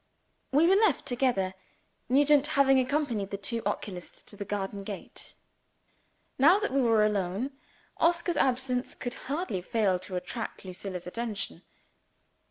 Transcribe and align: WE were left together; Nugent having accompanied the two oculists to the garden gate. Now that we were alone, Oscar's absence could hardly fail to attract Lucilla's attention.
WE 0.51 0.65
were 0.65 0.75
left 0.75 1.05
together; 1.05 1.53
Nugent 2.09 2.47
having 2.57 2.79
accompanied 2.79 3.29
the 3.29 3.37
two 3.37 3.61
oculists 3.67 4.23
to 4.23 4.35
the 4.35 4.43
garden 4.43 4.83
gate. 4.83 5.35
Now 6.39 6.57
that 6.57 6.73
we 6.73 6.81
were 6.81 7.05
alone, 7.05 7.51
Oscar's 7.97 8.35
absence 8.35 8.95
could 8.95 9.13
hardly 9.13 9.61
fail 9.61 9.99
to 9.99 10.15
attract 10.15 10.65
Lucilla's 10.65 11.05
attention. 11.05 11.61